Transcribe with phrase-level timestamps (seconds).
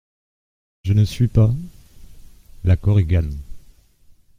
[0.81, 1.51] Je ne suis pas…?
[2.63, 3.37] LA KORIGANE.